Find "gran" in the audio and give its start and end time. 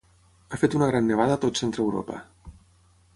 0.91-1.05